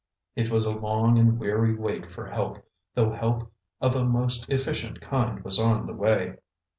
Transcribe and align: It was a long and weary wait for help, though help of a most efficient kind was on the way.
It 0.35 0.49
was 0.49 0.65
a 0.65 0.71
long 0.71 1.19
and 1.19 1.37
weary 1.37 1.75
wait 1.75 2.07
for 2.11 2.25
help, 2.25 2.65
though 2.95 3.11
help 3.11 3.51
of 3.79 3.95
a 3.95 4.03
most 4.03 4.49
efficient 4.49 4.99
kind 4.99 5.43
was 5.43 5.59
on 5.59 5.85
the 5.85 5.93
way. 5.93 6.37